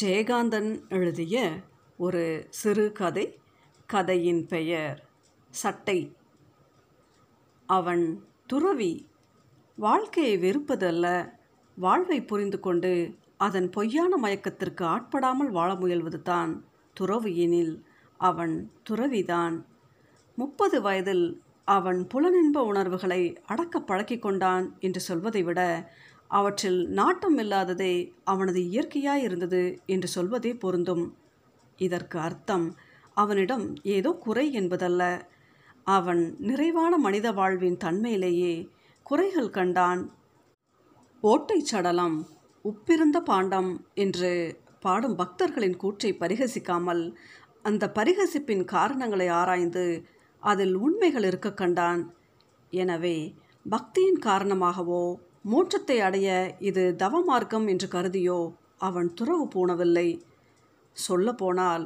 [0.00, 1.50] ஜெயகாந்தன் எழுதிய
[1.96, 3.38] ஒரு சிறுகதை
[3.86, 5.08] கதையின் பெயர்
[5.50, 6.16] சட்டை.
[7.66, 9.08] அவன் துறவி
[9.76, 11.06] வாழ்க்கையை வெறுப்பதல்ல
[11.76, 12.92] வாழ்வை புரிந்து கொண்டு
[13.36, 17.84] அதன் பொய்யான மயக்கத்திற்கு ஆட்படாமல் வாழ முயல்வது தான் துறவு எனில்
[18.20, 19.64] அவன் துறவிதான்.
[20.36, 21.26] முப்பது வயதில்
[21.64, 25.60] அவன் புலனின்ப உணர்வுகளை அடக்க பழக்கிக் கொண்டான் என்று சொல்வதை விட
[26.34, 27.94] அவற்றில் நாட்டம் இல்லாததே
[28.24, 31.04] அவனது இயற்கையாய் இருந்தது என்று சொல்வதே பொருந்தும்.
[31.78, 32.66] இதற்கு அர்த்தம்
[33.16, 33.66] அவனிடம்
[33.96, 35.02] ஏதோ குறை என்பதல்ல.
[35.86, 38.54] அவன் நிறைவான மனித வாழ்வின் தன்மையிலேயே
[39.06, 40.02] குறைகள் கண்டான்.
[41.22, 42.16] ஓட்டைச் சடலம்
[42.64, 44.32] உப்பிருந்த பாண்டம் என்று
[44.80, 47.02] பாடும் பக்தர்களின் கூற்றை பரிகசிக்காமல்
[47.62, 49.84] அந்த பரிகசிப்பின் காரணங்களை ஆராய்ந்து
[50.42, 52.02] அதில் உண்மைகள் இருக்க கண்டான்.
[52.72, 53.16] எனவே
[53.66, 55.04] பக்தியின் காரணமாகவோ
[55.44, 56.28] மோட்சத்தை அடைய
[56.60, 58.38] இது தவமார்க்கம் என்று கருதியோ
[58.78, 60.08] அவன் துறவு போனவில்லை.
[60.96, 61.84] சொல்லப்போனால்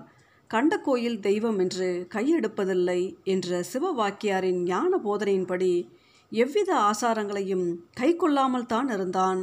[0.50, 5.72] கண்ட கோயில் தெய்வம் என்று கையெடுப்பதில்லை என்ற சிவவாக்கியாரின் ஞான போதனையின்படி
[6.32, 7.66] எவ்வித ஆசாரங்களையும்
[8.00, 9.42] கை கொள்ளாமல் தான் இருந்தான்.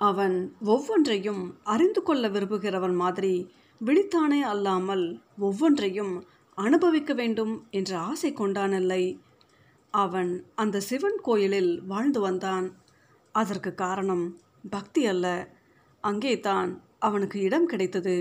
[0.00, 0.36] அவன்
[0.74, 3.34] ஒவ்வொன்றையும் அறிந்து கொள்ள விரும்புகிறவன் மாதிரி
[3.80, 5.04] விழித்தானே அல்லாமல்
[5.40, 6.14] ஒவ்வொன்றையும்
[6.58, 9.02] அனுபவிக்க வேண்டும் என்ற ஆசை கொண்டானில்லை
[9.92, 12.66] அவன் அந்த சிவன் கோயிலில் வாழ்ந்து வந்தான்.
[13.32, 14.24] அதற்கு காரணம்
[14.70, 15.26] பக்தி அல்ல.
[16.00, 18.16] அங்கே தான் அவனுக்கு இடம் கிடைத்தது.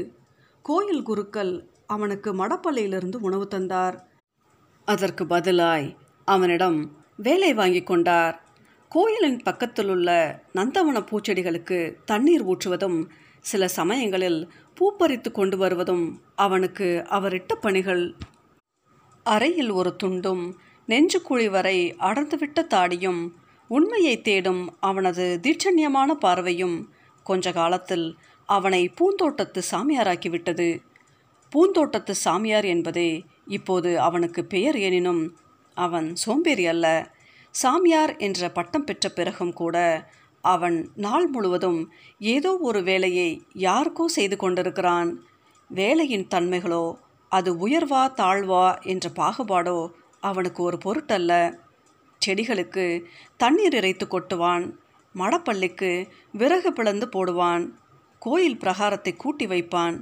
[0.62, 1.54] கோயில் குருக்கள்
[1.88, 3.98] அவனுக்கு மடப்பள்ளியிலிருந்து உணவு தந்தார்.
[4.86, 6.80] அதற்கு பதிலாய் அவனிடம்
[7.18, 8.36] வேலை வாங்கி கொண்டார்.
[8.90, 10.10] கோயிலின் பக்கத்தில் உள்ள
[10.54, 13.10] நந்தவன பூச்செடிகளுக்கு தண்ணீர் ஊற்றுவதும்
[13.42, 18.16] சில சமயங்களில் பூப்பறித்து கொண்டு வருவதும் அவனுக்கு அவரிட்ட பணிகள்.
[19.24, 20.44] அறையில் ஒரு துண்டும்
[20.88, 23.22] நெஞ்சுக்குழி வரை அடர்ந்துவிட்ட தாடியும்
[23.68, 26.90] உண்மையை தேடும் அவனது தீட்சண்யமான பார்வையும்
[27.24, 30.80] கொஞ்ச காலத்தில் அவனை பூந்தோட்டத்து சாமியாராக்கிவிட்டது.
[31.52, 35.38] பூந்தோட்டத்து சாமியார் என்பதே இப்போது அவனுக்கு பெயர் எனினும்
[35.78, 37.12] அவன் சோம்பேறி அல்ல.
[37.52, 39.78] சாமியார் என்ற பட்டம் பெற்ற பிறகும் கூட
[40.44, 45.10] அவன் நாள் முழுவதும் ஏதோ ஒரு வேலையை யாருக்கோ செய்து கொண்டிருக்கிறான்.
[45.70, 46.86] வேலையின் தன்மைகளோ
[47.32, 49.80] அது உயர்வா தாழ்வா என்ற பாகுபாடோ
[50.22, 51.58] அவனுக்கு ஒரு பொருட்டல்ல.
[52.26, 53.04] செடிகளுக்கு
[53.38, 54.72] தண்ணீர் இறைத்து கொட்டுவான்.
[55.16, 57.70] மடப்பள்ளிக்கு விறகு பிளந்து போடுவான்.
[58.20, 60.02] கோயில் பிரகாரத்தை கூட்டி வைப்பான்.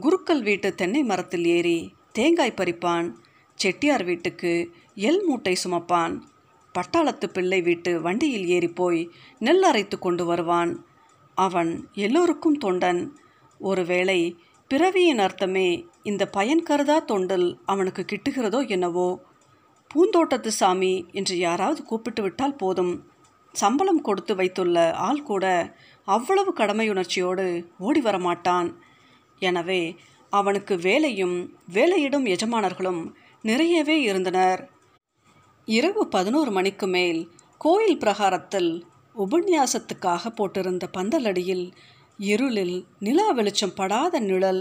[0.00, 3.14] குருக்கள் வீட்டு தென்னை மரத்தில் ஏறி தேங்காய் பறிப்பான்.
[3.54, 6.20] செட்டியார் வீட்டுக்கு எல் மூட்டை சுமப்பான்.
[6.74, 10.86] பட்டாளத்து பிள்ளை வீட்டு வண்டியில் ஏறி போய் நெல் அரைத்து கொண்டு வருவான்.
[11.34, 13.08] அவன் எல்லோருக்கும் தொண்டன்.
[13.58, 14.36] ஒருவேளை
[14.68, 19.20] பிறவியின் அர்த்தமே இந்த பயன் கருதா தொண்டில் அவனுக்கு கிட்டுகிறதோ என்னவோ
[19.90, 22.94] பூந்தோட்டத்து சாமி என்று யாராவது கூப்பிட்டு விட்டால் போதும்.
[23.54, 25.44] சம்பளம் கொடுத்து வைத்துள்ள ஆள் கூட
[26.08, 27.46] அவ்வளவு கடமையுணர்ச்சியோடு
[27.78, 28.68] ஓடி வரமாட்டான்.
[29.42, 29.82] எனவே
[30.32, 31.36] அவனுக்கு வேலையும்
[31.72, 33.02] வேலையிடும் எஜமானர்களும்
[33.44, 34.60] நிறையவே இருந்தனர்.
[35.68, 37.20] இரவு பதினோரு மணிக்கு மேல்
[37.60, 38.70] கோயில் பிரகாரத்தில்
[39.14, 41.66] உபன்யாசத்துக்காக போட்டிருந்த பந்தலடியில்
[42.18, 44.60] இருளில் நிலா வெளிச்சம் படாத நிழல்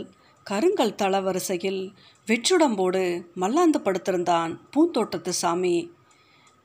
[0.49, 1.93] கருங்கல் தளவரிசையில்
[2.27, 5.91] வெற்றுடம்போடு மல்லாந்து படுத்திருந்தான் பூந்தோட்டத்து சாமி.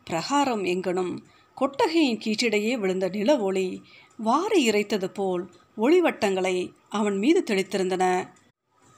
[0.04, 1.18] பிரகாரம் எங்கனும்
[1.54, 3.82] கொட்டகையின் கீற்றிடையே விழுந்த நில ஒளி
[4.16, 8.28] வாரி இறைத்தது போல் ஒளிவட்டங்களை அவன் மீது தெளித்திருந்தன.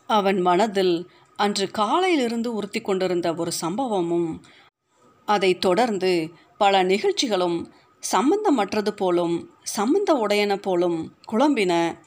[0.07, 4.41] அவன் மனதில் அன்று காலையிலிருந்து உறுத்தி கொண்டிருந்த ஒரு சம்பவமும்
[5.25, 7.73] அதைத் தொடர்ந்து பல நிகழ்ச்சிகளும்
[8.13, 11.99] சம்பந்தமற்றது போலும் சம்பந்த உடையன போலும் குழம்பின.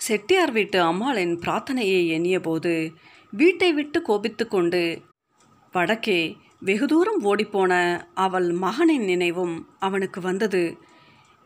[0.00, 2.92] செட்டியார் வீட்டு அம்மாளின் பிரார்த்தனையை எண்ணியபோது
[3.30, 5.02] வீட்டை விட்டு கோபித்து கொண்டு
[5.72, 7.72] வடக்கே வெகு தூரம் ஓடிப்போன
[8.14, 10.78] அவள் மகனின் நினைவும் அவனுக்கு வந்தது.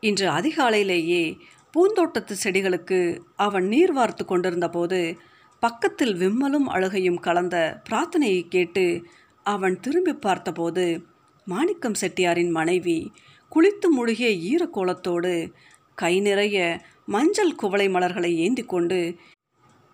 [0.01, 1.39] இன்று அதிகாலையிலேயே
[1.73, 5.19] பூந்தோட்டத்து செடிகளுக்கு அவன் நீர் வார்த்து கொண்டிருந்தபோது
[5.61, 9.07] பக்கத்தில் விம்மலும் அழுகையும் கலந்த பிரார்த்தனையை கேட்டு
[9.43, 11.05] அவன் திரும்பி பார்த்தபோது
[11.45, 13.13] மாணிக்கம் செட்டியாரின் மனைவி
[13.53, 15.53] குளித்து முழுகிய ஈரக்கோலத்தோடு
[15.95, 16.81] கை நிறைய
[17.15, 18.99] மஞ்சள் குவளை மலர்களை ஏந்தி கொண்டு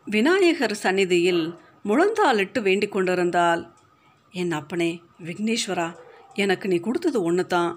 [0.06, 1.44] விநாயகர் சந்நிதியில்
[1.88, 3.62] முழந்தாளிட்டு வேண்டிக் கொண்டிருந்தாள்.
[4.40, 4.90] என் அப்பனே
[5.26, 5.88] விக்னேஸ்வரா
[6.34, 7.70] எனக்கு நீ கொடுத்தது ஒன்று தான்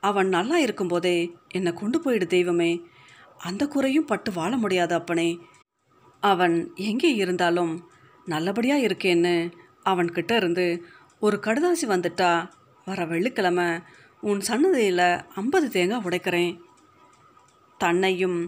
[0.00, 1.16] அவன் நல்லா இருக்கும்போதே
[1.48, 2.72] என்னை கொண்டு போயிடு தெய்வமே.
[3.38, 5.28] அந்த குறையும் பட்டு வாழ முடியாது அப்பனே.
[6.22, 6.56] அவன்
[6.90, 7.72] எங்கே இருந்தாலும்
[8.26, 9.36] நல்லபடியாக இருக்கேன்னு
[9.90, 10.66] அவன்கிட்ட இருந்து
[11.20, 12.32] ஒரு கடுதாசி வந்துட்டா.
[12.84, 13.68] வர வெள்ளிக்கிழமை
[14.30, 15.08] உன் சன்னதியில்
[15.40, 16.52] ஐம்பது தேங்காய் உடைக்கிறேன்.
[17.80, 18.38] தன்னையும்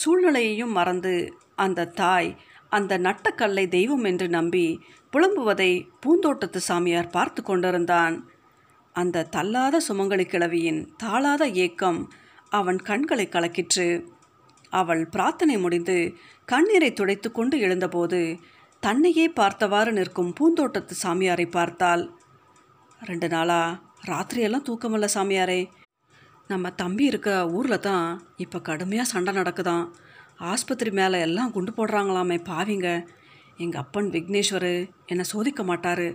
[0.00, 1.14] சூழ்நிலையையும் மறந்து
[1.54, 2.30] அந்த தாய்
[2.68, 4.66] அந்த நட்டக்கல்லை தெய்வம் என்று நம்பி
[5.12, 5.70] புலம்புவதை
[6.00, 8.16] பூந்தோட்டத்து சாமியார் பார்த்து கொண்டிருந்தான்.
[8.92, 12.00] அந்த தள்ளாத சுமங்கலி கிழவியின் தாளாத ஏக்கம்
[12.50, 13.88] அவன் கண்களை கலக்கிற்று.
[14.72, 15.96] அவள் பிரார்த்தனை முடிந்து
[16.48, 18.20] கண்ணீரை துடைத்து கொண்டு எழுந்தபோது
[18.80, 22.04] தன்னையே பார்த்தவாறு நிற்கும் பூந்தோட்டத்து சாமியாரை பார்த்தாள்.
[23.00, 23.62] ரெண்டு நாளா?
[24.06, 25.60] ராத்திரியெல்லாம் தூக்கமில்ல சாமியாரே.
[26.48, 29.90] நம்ம தம்பி இருக்க ஊரில் தான் இப்போ கடுமையாக சண்டை நடக்குதான்.
[30.36, 33.06] ஆஸ்பத்திரி மேலே எல்லாம் குண்டு போடுறாங்களாமே பாவிங்க.
[33.56, 36.14] எங்கள் அப்பன் விக்னேஸ்வர் என்னை சோதிக்க மாட்டார்.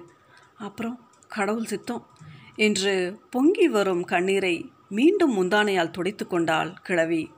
[0.57, 2.07] அப்புறம் கடவுள் சித்தம்.
[2.55, 7.31] என்று பொங்கி வரும் கண்ணீரை மீண்டும் முந்தானையால் துடைத்து கொண்டாள் கிழவி.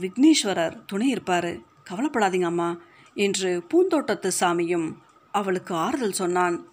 [0.00, 1.58] விக்னேஸ்வரர் துணை இருப்பார்.
[1.90, 2.76] கவலைப்படாதீங்க அம்மா.
[3.14, 4.96] என்று பூந்தோட்டத்து சாமியும்
[5.32, 6.68] அவளுக்கு ஆறுதல் சொன்னான்.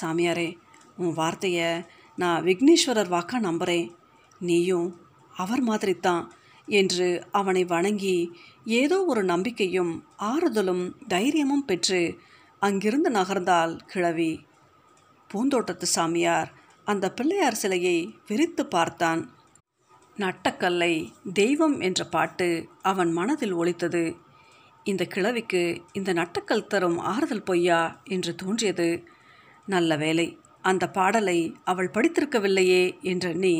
[0.00, 0.56] சாமியாரே
[0.96, 1.84] உன் வார்த்தையை
[2.16, 3.98] நான் விக்னேஸ்வரர் வாக்கா நம்புகிறேன்
[4.40, 4.88] நீயும்
[5.34, 6.24] அவர் மாதிரி தான்
[6.68, 8.16] என்று அவனை வணங்கி
[8.78, 9.92] ஏதோ ஒரு நம்பிக்கையும்
[10.22, 12.00] ஆறுதலும் தைரியமும் பெற்று
[12.62, 14.32] அங்கிருந்து நகர்ந்தாள் கிழவி.
[15.30, 16.50] பூந்தோட்டத்து சாமியார்
[16.86, 17.96] அந்த பிள்ளையார் சிலையை
[18.26, 19.22] விரித்து பார்த்தான்.
[20.16, 20.94] நட்டக்கல்லை
[21.32, 22.48] தெய்வம் என்ற பாட்டு
[22.82, 24.04] அவன் மனதில் ஒலித்தது.
[24.84, 28.88] இந்த கிழவிக்கு இந்த நட்டக்கல் தரும் ஆறுதல் பொய்யா என்று தோன்றியது.
[29.66, 30.26] நல்ல வேலை
[30.62, 33.54] அந்த பாடலை அவள் படித்திருக்கவில்லையே என்றெண்ணி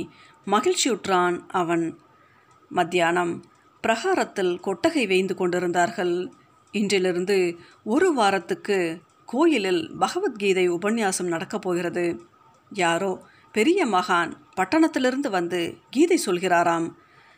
[0.47, 1.99] மகிழ்ச்சியுற்றான் அவன்.
[2.69, 3.45] மத்தியானம்
[3.81, 6.33] பிரகாரத்தில் கொட்டகை வேய்ந்து கொண்டிருந்தார்கள்.
[6.73, 12.23] இன்றிலிருந்து ஒரு வாரத்துக்கு கோயிலில் பகவத்கீதை உபன்யாசம் நடக்கப் போகிறது.
[12.73, 13.23] யாரோ
[13.53, 16.93] பெரிய மகான் பட்டணத்திலிருந்து வந்து கீதை சொல்கிறாராம்.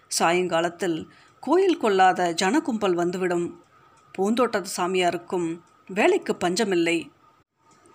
[0.08, 1.08] சாயங்காலத்தில்
[1.40, 3.64] கோயில் கொள்ளாத ஜனகும்பல் வந்துவிடும்.
[4.12, 5.58] பூந்தோட்டத்து சாமியாருக்கும்
[5.88, 7.10] வேலைக்கு பஞ்சமில்லை.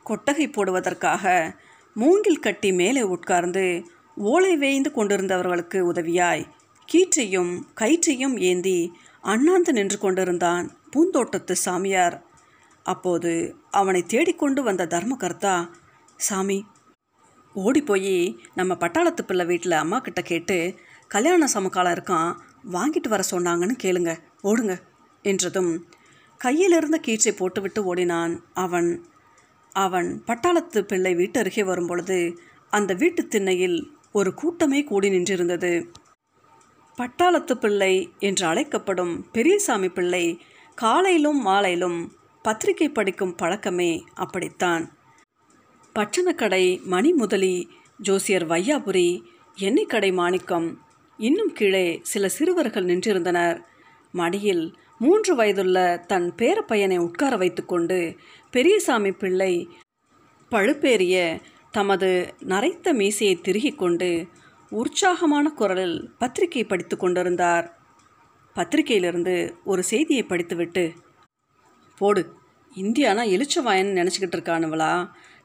[0.03, 1.55] கொட்டகை போடுவதற்காக
[1.93, 6.45] மூங்கில் கட்டி மேலே உட்கார்ந்து ஓலை வேய்ந்து கொண்டிருந்தவர்களுக்கு உதவியாய்
[6.89, 8.91] கீற்றையும் கயிற்றையும் ஏந்தி
[9.21, 12.23] அண்ணாந்து நின்று கொண்டிருந்தான் பூந்தோட்டத்து சாமியார்.
[12.83, 15.69] அப்போது அவனை தேடிக்கொண்டு வந்த தர்மகர்த்தா
[16.17, 16.65] சாமி
[17.53, 20.75] ஓடிப்போய் நம்ம பட்டாளத்து பிள்ளை வீட்டில் அம்மா கிட்ட கேட்டு
[21.07, 22.35] கல்யாண சமக்காலம் இருக்கான்
[22.71, 24.79] வாங்கிட்டு வர சொன்னாங்கன்னு கேளுங்க ஓடுங்க
[25.21, 25.87] என்றதும்
[26.37, 29.05] கையிலிருந்த கீற்றை போட்டுவிட்டு ஓடினான் அவன்.
[29.73, 32.39] அவன் பட்டாளத்து பிள்ளை வீட்டு அருகே வரும்பொழுது
[32.69, 35.85] அந்த வீட்டு திண்ணையில் ஒரு கூட்டமே கூடி நின்றிருந்தது.
[36.97, 40.41] பட்டாளத்து பிள்ளை என்று அழைக்கப்படும் பெரியசாமி பிள்ளை
[40.75, 42.11] காலையிலும் மாலையிலும்
[42.41, 44.97] பத்திரிகை படிக்கும் பழக்கமே அப்படித்தான்.
[45.99, 47.65] பட்டணக்கடை மணிமுதலி
[47.97, 49.21] ஜோசியர் வையாபுரி
[49.59, 50.81] எண்ணெய்க்கடை மாணிக்கம்
[51.17, 53.59] இன்னும் கீழே சில சிறுவர்கள் நின்றிருந்தனர்.
[54.11, 58.15] மடியில் மூன்று வயதுள்ள தன் பேரப்பையனை உட்கார வைத்துக்கொண்டு
[58.51, 59.67] பெரியசாமி பிள்ளை
[60.51, 61.39] பழுப்பேறிய
[61.77, 62.09] தமது
[62.51, 64.07] நரைத்த மீசையை திருகிக் கொண்டு
[64.69, 67.65] உற்சாகமான குரலில் பத்திரிகை படித்து கொண்டிருந்தார்.
[68.55, 70.83] பத்திரிகையிலிருந்து ஒரு செய்தியை படித்துவிட்டு
[71.97, 72.21] போடு
[72.75, 74.91] இந்தியானா எழுச்சவாயன்னு நினச்சிக்கிட்டு இருக்கானுவளா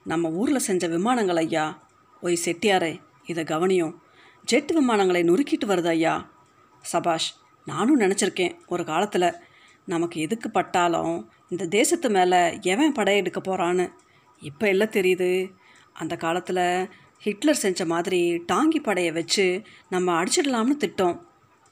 [0.05, 1.67] நம்ம ஊரில் செஞ்ச விமானங்கள் ஐயா.
[2.23, 2.93] ஒய் செட்டியாரே
[3.27, 3.95] இதை கவனியும்
[4.45, 6.15] ஜெட் விமானங்களை நுறுக்கிட்டு வருது ஐயா.
[6.93, 7.31] சபாஷ்
[7.67, 9.31] நானும் நினச்சிருக்கேன் ஒரு காலத்தில்.
[9.87, 11.17] நமக்கு எதுக்கு பட்டாலும்
[11.49, 12.41] இந்த தேசத்து மேலே
[12.75, 13.87] எவன் படையெடுக்க போகிறான்னு
[14.41, 15.31] இப்போ எல்லாம் தெரியுது?
[15.93, 21.19] அந்த காலத்தில் ஹிட்லர் செஞ்ச மாதிரி டாங்கி படையை வச்சு நம்ம அடிச்சிடலாம்னு திட்டோம்.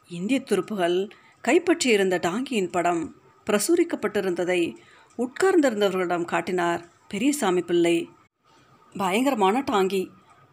[0.08, 1.08] இந்திய துருப்புகள்
[1.48, 3.14] கைப்பற்றியிருந்த டாங்கியின் படம்
[3.46, 4.76] பிரசுரிக்கப்பட்டிருந்ததை
[5.18, 8.08] உட்கார்ந்திருந்தவர்களிடம் காட்டினார் பெரியசாமி பிள்ளை.
[8.96, 10.08] பயங்கரமான டாங்கி.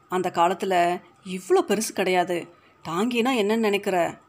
[0.09, 2.47] அந்த காலத்தில் இவ்வளோ பெருசு கிடையாது.
[2.89, 4.19] டாங்கினா என்னன்னு நினைக்கிற?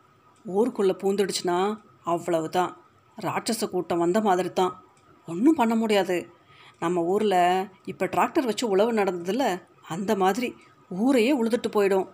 [0.45, 2.77] ஊருக்குள்ளே பூந்துடுச்சுன்னா அவ்வளவு தான்
[3.21, 4.85] ராட்சச கூட்டம் வந்த மாதிரி தான்
[5.27, 6.37] ஒன்றும் பண்ண முடியாது.
[6.81, 9.45] நம்ம ஊரில் இப்போ டிராக்டர் வச்சு உழவு நடந்ததில்ல
[9.89, 10.49] அந்த மாதிரி
[10.91, 12.09] ஊரையே உழுதுட்டு போயிடும்.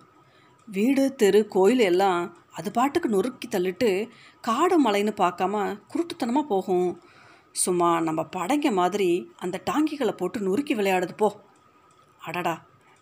[0.68, 4.08] வீடு தெரு கோயில் எல்லாம் அது பாட்டுக்கு நொறுக்கி தள்ளிட்டு
[4.40, 7.00] காடு மலைன்னு பார்க்காம குருட்டுத்தனமாக போகும்.
[7.50, 11.28] சும்மா நம்ம படைங்க மாதிரி அந்த டாங்கிகளை போட்டு நொறுக்கி விளையாடுது போ.
[12.18, 12.54] அடடா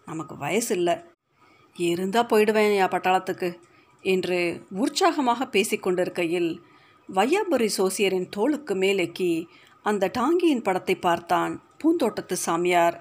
[0.07, 0.97] நமக்கு வயசு இல்லை.
[1.77, 3.51] இருந்தால் போயிடுவேன் யா பட்டாளத்துக்கு.
[4.05, 6.51] என்று உற்சாகமாக பேசிக்கொண்டிருக்கையில்
[7.09, 9.31] வையாபுரி சோசியரின் தோளுக்கு மேலேக்கி
[9.83, 12.97] அந்த டாங்கியின் படத்தை பார்த்தான் பூந்தோட்டத்து சாமியார்.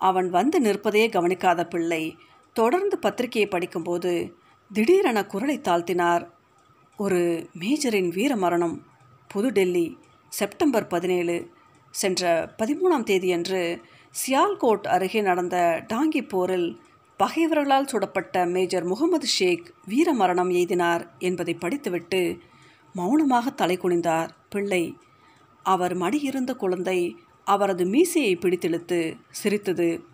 [0.00, 2.02] அவன் வந்து நிற்பதையே கவனிக்காத பிள்ளை
[2.56, 4.12] தொடர்ந்து பத்திரிகையை படிக்கும்போது
[4.70, 6.24] திடீரென குரலை தாழ்த்தினார்.
[6.96, 7.20] ஒரு
[7.60, 8.76] மேஜரின் வீர மரணம்
[9.34, 9.86] புதுடெல்லி
[10.32, 11.36] செப்டம்பர் பதினேழு
[11.90, 12.22] சென்ற
[12.58, 13.62] பதிமூணாம் தேதியன்று
[14.14, 15.56] சியால்கோட் அருகே நடந்த
[15.92, 16.68] டாங்கி போரில்
[17.20, 22.38] பகைவர்களால் சுடப்பட்ட மேஜர் முகமது ஷேக் வீர மரணம் எய்தினார் என்பதை படித்துவிட்டு
[22.94, 24.84] மௌனமாக தலை குனிந்தார் பிள்ளை.
[25.64, 30.04] அவர் மடியிருந்த குழந்தை அவரது மீசையை பிடித்தெழுத்து சிரித்தது.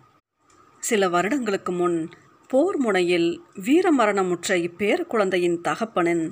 [0.79, 2.09] சில வருடங்களுக்கு முன்
[2.47, 6.31] போர் முனையில் வீரமரணமுற்ற இப்பேர குழந்தையின் தகப்பனின்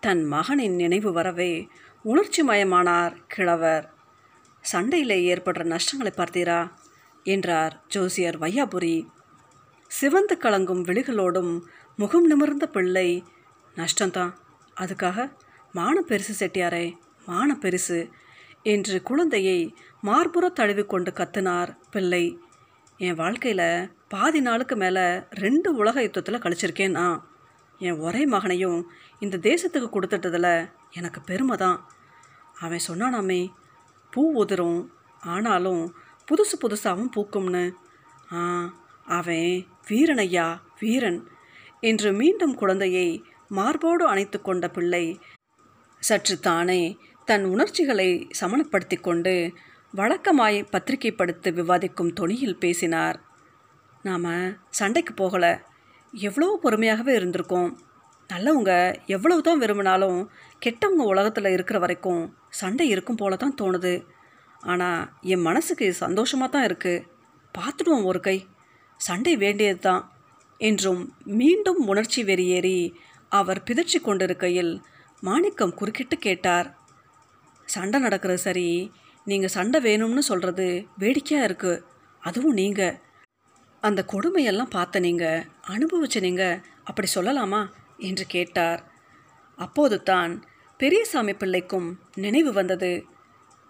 [0.00, 1.68] தன் மகனின் நினைவு வரவே
[2.04, 3.92] உணர்ச்சிமயமானார் கிழவர்.
[4.60, 6.70] சண்டையிலே ஏற்படுற நஷ்டங்களை பார்த்தீரா?
[7.22, 9.06] என்றார் ஜோசியர் வையாபுரி.
[9.88, 11.60] சிவந்து கலங்கும் விழிகளோடும்
[11.96, 13.24] முகம் நிமிர்ந்த பிள்ளை
[13.76, 14.32] நஷ்டம்தான்.
[14.80, 15.32] அதுக்காக
[15.72, 16.92] மான பெருசு செட்டியாரே
[17.26, 18.10] மான பெருசு
[18.72, 19.58] என்று குழந்தையை
[20.06, 22.24] மார்புற தழுவிக்கொண்டு கத்தினார் பிள்ளை.
[23.00, 23.68] என் வாழ்க்கையில்
[24.08, 25.04] பாதி நாளுக்கு மேலே
[25.42, 27.18] ரெண்டு உலக யுத்தத்தில் கழிச்சிருக்கேன் நான்.
[27.78, 28.78] என் ஒரே மகனையும்
[29.24, 30.52] இந்த தேசத்துக்கு கொடுத்துட்டதில்
[30.98, 31.78] எனக்கு பெருமை தான்.
[32.64, 33.40] அவன் சொன்னானாமே
[34.12, 34.80] பூ உதிரும்
[35.34, 35.82] ஆனாலும்
[36.28, 37.64] புதுசு புதுசாகவும் பூக்கும்னு.
[38.32, 38.38] ஆ
[39.18, 39.50] அவன்
[39.88, 40.46] வீரனையா
[40.80, 41.20] வீரன்
[41.82, 43.08] என்று மீண்டும் குழந்தையை
[43.48, 45.04] மார்போடு அணைத்து கொண்ட பிள்ளை
[46.02, 46.82] சற்று தானே
[47.28, 49.32] தன் உணர்ச்சிகளை சமணப்படுத்தி கொண்டு
[49.94, 53.16] வழக்கமாய் பத்திரிகை படுத்து விவாதிக்கும் தொனியில் பேசினார்.
[54.04, 54.28] நாம்
[54.78, 55.50] சண்டைக்கு போகலை.
[56.14, 57.70] எவ்வளோ பொறுமையாகவே இருந்திருக்கோம்.
[58.30, 58.72] நல்லவங்க
[59.16, 60.20] எவ்வளவு தான் விரும்பினாலும்
[60.62, 62.22] கெட்டவங்க உலகத்தில் இருக்கிற வரைக்கும்
[62.60, 63.94] சண்டை இருக்கும் போல தான் தோணுது.
[64.72, 65.02] ஆனால்
[65.32, 67.04] என் மனசுக்கு சந்தோஷமாக தான் இருக்குது
[67.54, 68.38] பார்த்துடுவோம் ஒரு கை.
[69.00, 70.02] சண்டை வேண்டியது தான்.
[70.60, 71.02] என்றும்
[71.40, 72.78] மீண்டும் உணர்ச்சி வெறியேறி
[73.32, 74.74] அவர் பிதற்றி கொண்டிருக்கையில்
[75.22, 76.68] மாணிக்கம் குறுக்கிட்டு கேட்டார்.
[77.66, 78.68] சண்டை நடக்கிறது சரி.
[79.26, 80.66] நீங்கள் சண்டை வேணும்னு சொல்கிறது
[80.98, 81.82] வேடிக்கையாக இருக்குது
[82.22, 82.98] அதுவும் நீங்கள்
[83.82, 87.62] அந்த கொடுமையெல்லாம் பார்த்த நீங்கள் அனுபவிச்ச நீங்கள் அப்படி சொல்லலாமா?
[87.98, 88.80] என்று கேட்டார்.
[89.58, 90.32] அப்போது தான்
[90.80, 92.90] பெரியசாமி பிள்ளைக்கும் நினைவு வந்தது.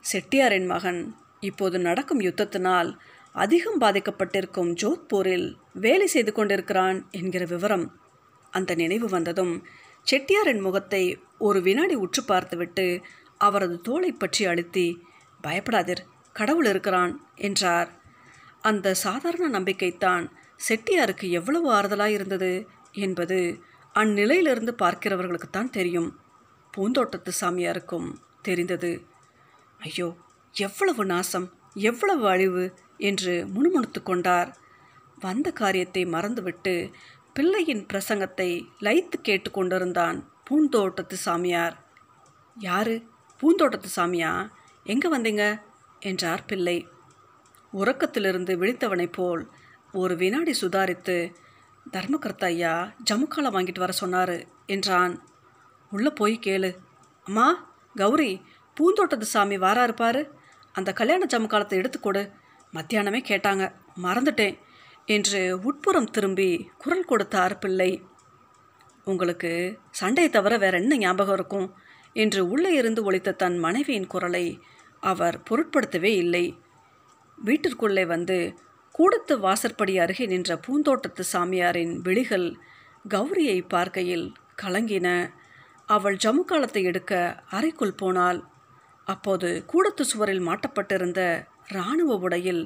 [0.04, 1.00] செட்டியாரின் மகன்
[1.40, 2.90] இப்போது நடக்கும் யுத்தத்தினால்
[3.34, 7.86] அதிகம் பாதிக்கப்பட்டிருக்கும் ஜோத்பூரில் வேலை செய்து கொண்டிருக்கிறான் என்கிற விவரம்.
[8.52, 9.54] அந்த நினைவு வந்ததும்
[10.06, 11.02] செட்டியாரின் முகத்தை
[11.38, 12.86] ஒரு வினாடி உற்று பார்த்துவிட்டு
[13.40, 14.86] அவரது தோளை பற்றி அழுத்தி
[15.44, 16.02] பயப்படாதிர்
[16.32, 17.90] கடவுள் இருக்கிறான் என்றார்.
[18.60, 20.24] அந்த சாதாரண நம்பிக்கைத்தான்
[20.68, 22.52] செட்டியாருக்கு எவ்வளவு ஆறுதலாக இருந்தது
[22.92, 23.38] என்பது
[23.94, 26.10] அந்நிலையிலிருந்து பார்க்கிறவர்களுக்குத்தான் தெரியும்.
[26.74, 28.08] பூந்தோட்டத்து சாமியாருக்கும்
[28.42, 28.92] தெரிந்தது.
[29.80, 30.08] ஐயோ
[30.54, 31.46] எவ்வளவு நாசம்
[31.80, 32.64] எவ்வளவு அழிவு
[33.00, 34.50] என்று முணுமுணுத்து கொண்டார்.
[35.18, 36.74] வந்த காரியத்தை மறந்துவிட்டு
[37.32, 38.50] பிள்ளையின் பிரசங்கத்தை
[38.80, 41.76] லைத்து கேட்டு கொண்டிருந்தான் பூந்தோட்டத்து சாமியார்.
[42.56, 42.96] யாரு?
[43.38, 44.50] பூந்தோட்டத்து சாமியா?
[44.84, 45.62] எங்கே வந்தீங்க?
[46.00, 46.88] என்றார் பிள்ளை.
[47.72, 49.50] உறக்கத்திலிருந்து விழித்தவனைப் போல்
[49.92, 51.34] ஒரு வினாடி சுதாரித்து
[51.92, 55.28] தர்மகர்த்தா ஐயா ஜமுக்காலை வாங்கிட்டு வர சொன்னார் என்றான்.
[55.90, 56.76] உள்ளே போய் கேளு.
[57.24, 58.42] அம்மா கௌரி
[58.74, 60.34] பூந்தோட்டத்து சாமி வாராரு பாரு.
[60.72, 62.32] அந்த கல்யாண ஜமுக்காலத்தை எடுத்துக்கொடு
[62.72, 63.74] மத்தியானமே கேட்டாங்க.
[64.02, 64.58] மறந்துட்டேன்
[65.06, 68.06] என்று உட்புறம் திரும்பி குரல் கொடுத்தார் பிள்ளை.
[69.04, 71.78] உங்களுக்கு சண்டையை தவிர வேற என்ன ஞாபகம் இருக்கும்?
[72.22, 74.46] என்று உள்ளே இருந்து ஒழித்த தன் மனைவியின் குரலை
[75.02, 76.44] அவர் பொருட்படுத்தவே இல்லை.
[77.38, 78.38] வீட்டிற்குள்ளே வந்து
[78.94, 82.48] கூடத்து வாசற்படி அருகே நின்ற பூந்தோட்டத்து சாமியாரின் விழிகள்
[83.08, 84.26] கௌரியை பார்க்கையில்
[84.62, 85.08] கலங்கின.
[85.88, 87.12] அவள் ஜமுக்காலத்தை எடுக்க
[87.56, 88.40] அறைக்குள் போனாள்.
[89.06, 91.20] அப்போது கூடத்து சுவரில் மாட்டப்பட்டிருந்த
[91.68, 92.64] இராணுவ உடையில்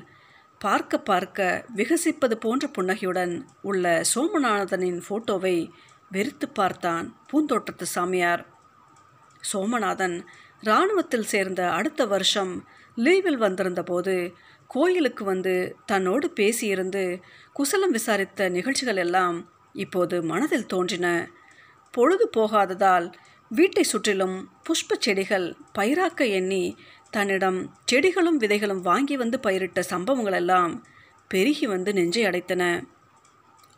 [0.60, 1.40] பார்க்க பார்க்க
[1.76, 5.56] விகசிப்பது போன்ற புன்னகையுடன் உள்ள சோமநாதனின் ஃபோட்டோவை
[6.10, 8.42] வெறித்து பார்த்தான் பூந்தோட்டத்து சாமியார்.
[9.52, 10.24] சோமநாதன்.
[10.60, 14.32] இராணுவத்தில் சேர்ந்த அடுத்த வருஷம் லீவில் வந்திருந்தபோது
[14.66, 21.30] கோயிலுக்கு வந்து தன்னோடு பேசியிருந்து குசலம் விசாரித்த நிகழ்ச்சிகள் எல்லாம் இப்போது மனதில் தோன்றின.
[21.90, 23.10] பொழுது போகாததால்
[23.48, 26.76] வீட்டை சுற்றிலும் புஷ்ப செடிகள் பயிராக்க எண்ணி
[27.10, 30.82] தன்னிடம் செடிகளும் விதைகளும் வாங்கி வந்து பயிரிட்ட சம்பவங்களெல்லாம்
[31.28, 32.84] பெருகி வந்து நெஞ்சை அடைத்தன.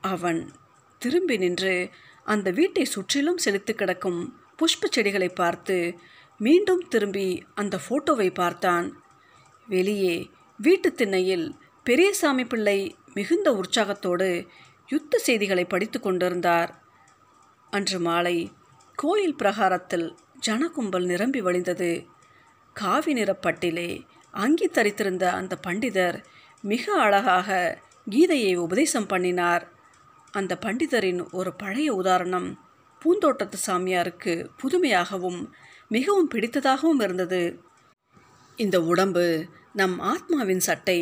[0.00, 0.50] அவன்
[0.98, 1.90] திரும்பி நின்று
[2.24, 5.76] அந்த வீட்டை சுற்றிலும் செலுத்து கிடக்கும் புஷ்ப செடிகளை பார்த்து
[6.38, 8.86] மீண்டும் திரும்பி அந்த ஃபோட்டோவை பார்த்தான்.
[9.68, 11.46] வெளியே வீட்டு திண்ணையில்
[11.86, 12.78] பெரியசாமி பிள்ளை
[13.14, 14.46] மிகுந்த உற்சாகத்தோடு
[14.88, 16.70] யுத்த செய்திகளை படித்து கொண்டிருந்தார்.
[17.70, 18.36] அன்று மாலை
[18.94, 20.16] கோயில் பிரகாரத்தில்
[20.46, 22.06] ஜனகும்பல் நிரம்பி வழிந்தது.
[22.76, 23.90] காவி நிறப்பட்டிலே
[24.30, 26.18] அங்கி தரித்திருந்த அந்த பண்டிதர்
[26.62, 27.78] மிக அழகாக
[28.10, 29.64] கீதையை உபதேசம் பண்ணினார்.
[30.30, 32.48] அந்த பண்டிதரின் ஒரு பழைய உதாரணம்
[33.02, 35.40] பூந்தோட்டத்து சாமியாருக்கு புதுமையாகவும்
[35.88, 37.42] மிகவும் பிடித்ததாகவும் இருந்தது.
[38.56, 39.24] இந்த உடம்பு
[39.72, 40.98] நம் ஆத்மாவின் சட்டை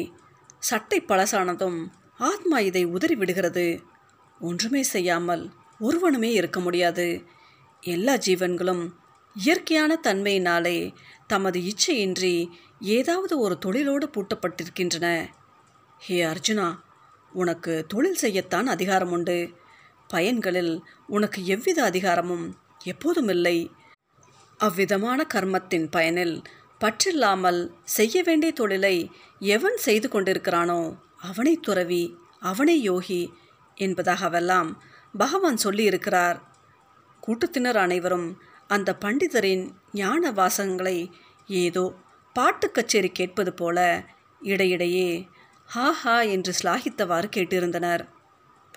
[0.59, 1.78] சட்டை பழசானதும்
[2.19, 3.66] ஆத்மா இதை உதறி விடுகிறது
[4.40, 5.45] ஒன்றுமே செய்யாமல்
[5.78, 7.07] ஒருவனுமே இருக்க முடியாது.
[7.80, 8.83] எல்லா ஜீவன்களும்
[9.37, 10.78] இயற்கையான தன்மையினாலே
[11.26, 12.35] தமது இச்சையின்றி
[12.80, 15.07] ஏதாவது ஒரு தொழிலோடு பூட்டப்பட்டிருக்கின்றன.
[15.99, 16.69] ஹே அர்ஜுனா
[17.33, 19.37] உனக்கு தொழில் செய்யத்தான் அதிகாரம் உண்டு
[20.10, 20.74] பயன்களில்
[21.06, 22.46] உனக்கு எவ்வித அதிகாரமும்
[22.84, 23.56] எப்போதும் இல்லை
[24.60, 26.36] அவ்விதமான கர்மத்தின் பயனில்
[26.80, 27.60] பற்றில்லாமல்
[27.96, 28.96] செய்ய வேண்டிய தொழிலை
[29.54, 30.80] எவன் செய்து கொண்டிருக்கிறானோ
[31.20, 32.04] அவனை துறவி
[32.40, 33.22] அவனை யோகி
[33.76, 34.70] என்பதாகவெல்லாம்
[35.14, 36.38] பகவான் சொல்லியிருக்கிறார்.
[37.22, 38.28] கூட்டத்தினர் அனைவரும்
[38.66, 40.98] அந்த பண்டிதரின் ஞான வாசகங்களை
[41.48, 41.84] ஏதோ
[42.36, 43.78] பாட்டு கச்சேரி கேட்பது போல
[44.42, 45.08] இடையிடையே
[45.68, 48.02] ஹா ஹா என்று ஸ்லாகித்தவாறு கேட்டிருந்தனர்.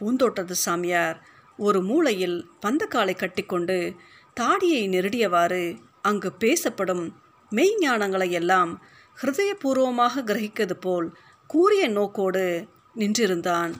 [0.03, 1.21] பூந்தோட்டத்து சாமியார்
[1.57, 3.95] ஒரு மூலையில் பந்தக்காலை கட்டிக்கொண்டு
[4.33, 7.17] தாடியை நெருடியவாறு அங்கு பேசப்படும்
[7.51, 8.81] மெய்ஞானங்களை எல்லாம்
[9.21, 11.17] ஹிருதயபூர்வமாக கிரகிக்கிறது போல்
[11.47, 13.73] கூறிய நோக்கோடு நின்றிருந்தான்.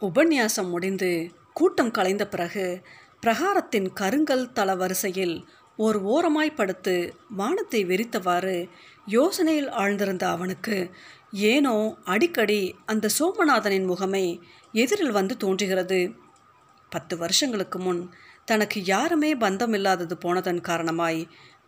[0.00, 2.82] உபன்யாசம் முடிந்து கூட்டம் கலைந்த பிறகு
[3.26, 5.44] பிரகாரத்தின் கருங்கல் தள வரிசையில்
[5.76, 8.68] ஒரு ஓரமாய் படுத்து வானத்தை வெறித்தவாறு
[9.06, 10.90] யோசனையில் ஆழ்ந்திருந்த அவனுக்கு
[11.30, 14.40] ஏனோ அடிக்கடி அந்த சோமநாதனின் முகமே
[14.76, 15.98] எதிரில் வந்து தோன்றுகிறது.
[16.92, 18.02] பத்து வருஷங்களுக்கு முன்
[18.44, 21.20] தனக்கு யாருமே பந்தம் இல்லாதது போனதன் காரணமாய்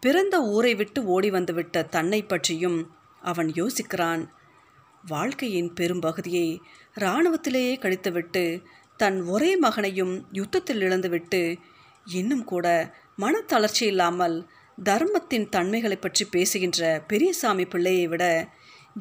[0.02, 2.78] பிறந்த ஊரை விட்டு ஓடி வந்துவிட்ட தன்னை பற்றியும்
[3.22, 4.22] அவன் யோசிக்கிறான்.
[5.04, 6.48] வாழ்க்கையின் பெரும்பகுதியை
[6.94, 8.44] இராணுவத்திலேயே கழித்துவிட்டு
[9.00, 11.42] தன் ஒரே மகனையும் யுத்தத்தில் இழந்துவிட்டு
[12.12, 12.66] இன்னும் கூட
[13.18, 14.36] மனத்தளர்ச்சி இல்லாமல்
[14.78, 18.24] தர்மத்தின் தன்மைகளை பற்றி பேசுகின்ற பெரியசாமி பிள்ளையை விட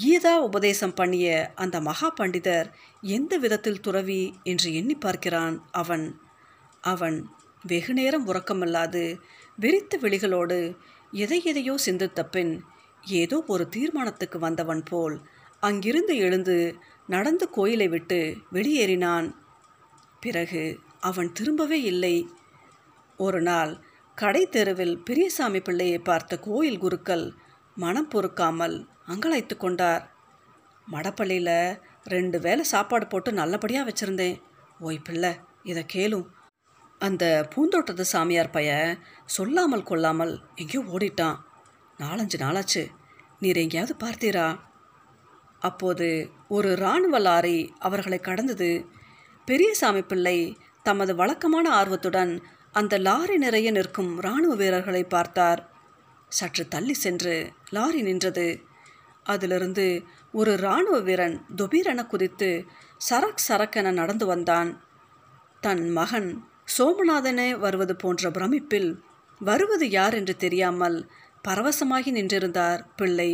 [0.01, 2.67] கீதா உபதேசம் பண்ணிய அந்த மகா பண்டிதர்
[3.01, 6.05] எந்த விதத்தில் துறவி என்று எண்ணி பார்க்கிறான் அவன்.
[6.83, 7.17] அவன்
[7.63, 9.03] வெகுநேரம் உறக்கமில்லாது
[9.59, 10.59] வெறித்த விழிகளோடு
[11.13, 12.53] எதை எதையோ சிந்தித்த பின்
[13.21, 15.15] ஏதோ ஒரு தீர்மானத்துக்கு வந்தவன் போல்
[15.63, 16.57] அங்கிருந்து எழுந்து
[17.07, 18.19] நடந்து கோயிலை விட்டு
[18.53, 19.27] வெளியேறினான்.
[20.19, 20.63] பிறகு
[20.99, 22.15] அவன் திரும்பவே இல்லை.
[23.19, 23.73] ஒரு நாள்
[24.17, 27.25] கடை தெருவில் பெரியசாமி பிள்ளையை பார்த்த கோயில் குருக்கள்
[27.77, 30.11] மனம் பொறுக்காமல் அங்கலாய்த்து கொண்டார்.
[30.91, 34.41] மடப்பள்ளியில் ரெண்டு வேளை சாப்பாடு போட்டு நல்லபடியாக வச்சுருந்தேன்.
[34.79, 36.25] ஓய் பிள்ளை இதை கேளும்
[36.99, 41.37] அந்த பூந்தோட்டத்து சாமியார் பைய சொல்லாமல் கொள்ளாமல் எங்கேயோ ஓடிட்டான்.
[41.97, 42.87] நாலஞ்சு நாளாச்சு.
[43.39, 44.59] நீர் எங்கேயாவது பார்த்தீரா?
[45.59, 48.85] அப்போது ஒரு இராணுவ லாரி அவர்களை கடந்தது.
[49.45, 55.69] பெரியசாமி பிள்ளை தமது வழக்கமான ஆர்வத்துடன் அந்த லாரி நிறைய நிற்கும் இராணுவ வீரர்களை பார்த்தார்.
[56.29, 58.47] சற்று தள்ளி சென்று லாரி நின்றது.
[59.33, 59.85] அதிலிருந்து
[60.31, 62.49] ஒரு இராணுவ வீரன் துபீரென குதித்து
[63.09, 64.69] சரக் சரக்கென நடந்து வந்தான்.
[65.63, 66.29] தன் மகன்
[66.77, 68.89] சோமநாதனே வருவது போன்ற பிரமிப்பில்
[69.41, 70.97] வருவது யார் என்று தெரியாமல்
[71.47, 73.31] பரவசமாகி நின்றிருந்தார் பிள்ளை.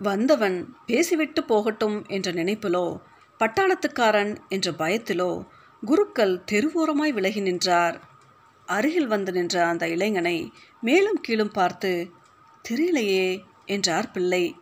[0.00, 2.86] வந்தவன் பேசிவிட்டு போகட்டும் என்ற நினைப்பிலோ
[3.40, 5.30] பட்டாளத்துக்காரன் என்ற பயத்திலோ
[5.82, 7.96] குருக்கள் தெருவோரமாய் விலகி நின்றார்.
[8.68, 10.36] அருகில் வந்து நின்ற அந்த இளைஞனை
[10.82, 11.92] மேலும் கீழும் பார்த்து
[12.64, 13.28] தெரியலையே
[13.68, 14.56] என்றார் பிள்ளை.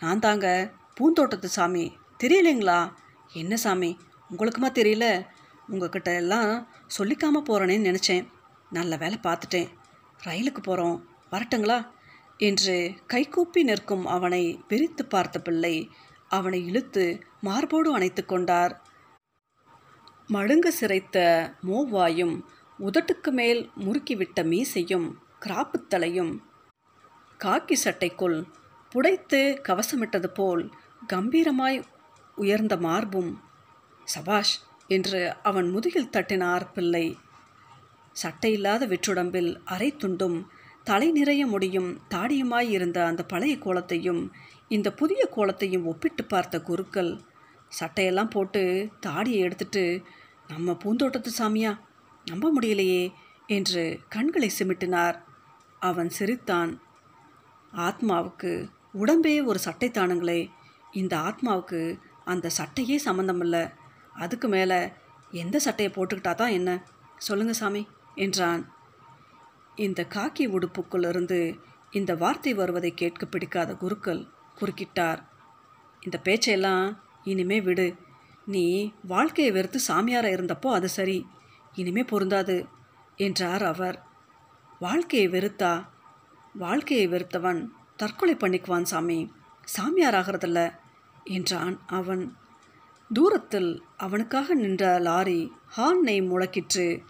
[0.00, 1.96] நான் தாங்க பூந்தோட்டத்து சாமி.
[2.24, 2.92] தெரியலைங்களா?
[3.32, 3.98] என்ன சாமி?
[4.30, 5.26] உங்களுக்குமா தெரியல?
[5.68, 8.28] உங்ககிட்ட எல்லாம் சொல்லிக்காம போகிறேனேன்னு நினச்சேன்.
[8.70, 9.68] நல்ல வேலை பார்த்துட்டேன்.
[10.24, 11.90] ரயிலுக்கு போகிறோம் வரட்டுங்களா?
[12.36, 15.90] என்று கைகூப்பி நிற்கும் அவனை பிரித்து பார்த்த பிள்ளை
[16.28, 18.82] அவனை இழுத்து மார்போடு அணைத்து கொண்டார்.
[20.28, 21.16] மழுங்க சிரைத்த
[21.66, 22.40] மோவாயும்
[22.78, 26.38] உதட்டுக்கு மேல் முறுக்கிவிட்ட மீசையும் கிராப்புத்தலையும்
[27.38, 28.44] காக்கி சட்டைக்குள்
[28.94, 30.70] புடைத்து கவசமிட்டது போல்
[31.12, 31.84] கம்பீரமாய்
[32.36, 33.40] உயர்ந்த மார்பும்
[34.04, 37.18] சபாஷ் என்று அவன் முதுகில் தட்டினார் பிள்ளை.
[38.22, 40.44] சட்டையில்லாத வெற்றுடம்பில் அரை துண்டும்
[40.84, 44.30] தலை நிறைய முடியும் தாடியுமாய் இருந்த அந்த பழைய கோலத்தையும்
[44.68, 47.20] இந்த புதிய கோலத்தையும் ஒப்பிட்டு பார்த்த குருக்கள்
[47.80, 50.02] சட்டையெல்லாம் போட்டு தாடியை எடுத்துட்டு
[50.48, 51.78] நம்ம பூந்தோட்டத்து சாமியா?
[52.24, 53.12] நம்ப முடியலையே
[53.46, 55.22] என்று கண்களை சிமிட்டினார்.
[55.80, 56.80] அவன் சிரித்தான்.
[57.76, 60.50] ஆத்மாவுக்கு உடம்பே ஒரு சட்டை தானுங்களே
[60.92, 63.68] இந்த ஆத்மாவுக்கு அந்த சட்டையே சம்மந்தமில்லை
[64.12, 64.88] அதுக்கு மேலே
[65.30, 66.84] எந்த சட்டையை போட்டுக்கிட்டா தான் என்ன?
[67.16, 68.72] சொல்லுங்க சாமி என்றான்.
[69.76, 71.58] இந்த காக்கி உடுப்புக்குள்ளிருந்து
[71.90, 74.26] இந்த வார்த்தை வருவதை கேட்க பிடிக்காத குருக்கள்
[74.60, 75.18] குறுக்கிட்டார்.
[76.00, 77.94] இந்த பேச்சையெல்லாம் இனிமே விடு.
[78.46, 81.26] நீ வாழ்க்கையை வெறுத்து சாமியாராக இருந்தப்போ அது சரி.
[81.74, 82.66] இனிமே பொருந்தாது
[83.16, 84.02] என்றார் அவர்.
[84.78, 85.88] வாழ்க்கையை வெறுத்தா
[86.58, 89.32] வாழ்க்கையை வெறுத்தவன் தற்கொலை பண்ணிக்குவான் சாமி.
[89.64, 90.72] சாமியார் ஆகிறதில்ல
[91.24, 92.36] என்றான் அவன்.
[93.12, 97.02] தூரத்தில் அவனுக்காக நின்ற லாரி ஹார்னை முழக்கிற்று.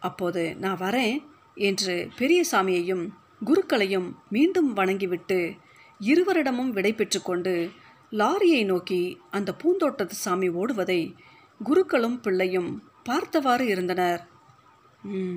[0.00, 3.08] அப்போது நான் வரேன் என்று பெரியசாமியையும்
[3.44, 5.54] குருக்களையும் மீண்டும் வணங்கிவிட்டு
[5.98, 7.70] இருவரிடமும் விடை கொண்டு
[8.10, 11.14] லாரியை நோக்கி அந்த பூந்தோட்டத்து சாமி ஓடுவதை
[11.64, 14.28] குருக்களும் பிள்ளையும் பார்த்தவாறு இருந்தனர்.
[15.02, 15.36] "ம்,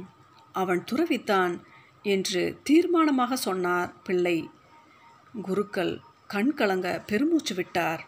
[0.51, 1.60] அவன் துறவித்தான்
[2.03, 4.49] என்று தீர்மானமாக சொன்னார் பிள்ளை.
[5.41, 8.07] குருக்கள் கண் கலங்க பெருமூச்சு விட்டார்.